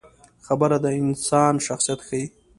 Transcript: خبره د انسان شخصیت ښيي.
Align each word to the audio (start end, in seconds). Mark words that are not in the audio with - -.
خبره 0.45 0.77
د 0.83 0.85
انسان 1.01 1.53
شخصیت 1.67 1.99
ښيي. 2.07 2.23